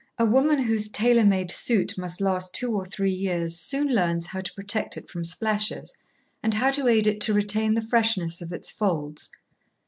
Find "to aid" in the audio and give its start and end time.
6.71-7.05